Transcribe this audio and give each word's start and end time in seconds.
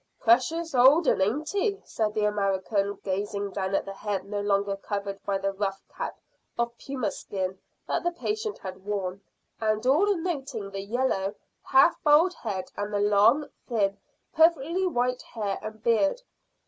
"Precious 0.19 0.73
old 0.73 1.07
un, 1.07 1.21
ain't 1.21 1.51
he?" 1.51 1.79
said 1.85 2.15
the 2.15 2.25
American, 2.25 2.95
gazing 3.03 3.51
down 3.51 3.75
at 3.75 3.85
the 3.85 3.93
head 3.93 4.25
no 4.25 4.39
longer 4.41 4.75
covered 4.75 5.23
by 5.23 5.37
the 5.37 5.53
rough 5.53 5.79
cap 5.95 6.19
of 6.57 6.75
puma 6.79 7.11
skin 7.11 7.59
that 7.85 8.01
the 8.03 8.09
patient 8.09 8.57
had 8.57 8.83
worn, 8.83 9.21
and 9.59 9.85
all 9.85 10.11
noting 10.17 10.71
the 10.71 10.81
yellow, 10.81 11.35
half 11.61 12.01
bald 12.01 12.33
head 12.33 12.71
and 12.75 12.91
the 12.91 12.99
long, 12.99 13.47
thin, 13.67 13.95
perfectly 14.33 14.87
white 14.87 15.21
hair 15.21 15.59
and 15.61 15.83
beard. 15.83 16.23